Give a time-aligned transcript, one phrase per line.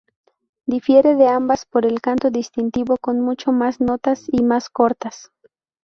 [0.65, 5.31] Difiere de ambas por el canto distintivo, con mucho más notas y más cortas.